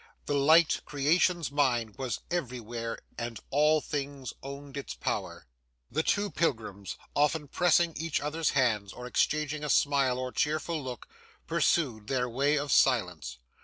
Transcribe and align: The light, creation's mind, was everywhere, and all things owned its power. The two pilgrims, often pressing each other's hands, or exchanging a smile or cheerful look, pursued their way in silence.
The 0.25 0.33
light, 0.33 0.81
creation's 0.83 1.51
mind, 1.51 1.95
was 1.99 2.21
everywhere, 2.31 2.97
and 3.19 3.39
all 3.51 3.81
things 3.81 4.33
owned 4.41 4.75
its 4.75 4.95
power. 4.95 5.45
The 5.91 6.01
two 6.01 6.31
pilgrims, 6.31 6.97
often 7.15 7.47
pressing 7.47 7.93
each 7.95 8.19
other's 8.19 8.49
hands, 8.57 8.93
or 8.93 9.05
exchanging 9.05 9.63
a 9.63 9.69
smile 9.69 10.17
or 10.17 10.31
cheerful 10.31 10.83
look, 10.83 11.07
pursued 11.45 12.07
their 12.07 12.27
way 12.27 12.57
in 12.57 12.69
silence. 12.69 13.37